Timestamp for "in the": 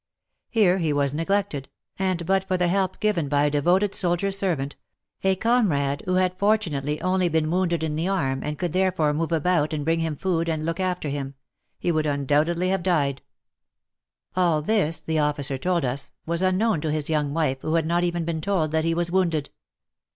7.83-8.07